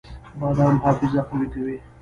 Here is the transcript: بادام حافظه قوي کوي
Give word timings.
بادام 0.39 0.75
حافظه 0.83 1.19
قوي 1.29 1.47
کوي 1.53 1.75